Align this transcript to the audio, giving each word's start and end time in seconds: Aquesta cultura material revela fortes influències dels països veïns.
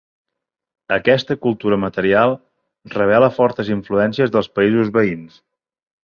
Aquesta 0.95 1.35
cultura 1.41 1.77
material 1.83 2.33
revela 2.95 3.29
fortes 3.35 3.69
influències 3.75 4.33
dels 4.37 4.49
països 4.61 4.91
veïns. 4.97 5.37